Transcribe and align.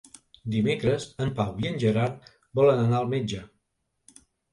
Dimecres 0.53 1.03
en 1.25 1.33
Pau 1.39 1.61
i 1.63 1.69
en 1.71 1.77
Gerard 1.83 2.31
volen 2.61 2.81
anar 2.87 2.97
al 3.01 3.13
metge. 3.13 3.43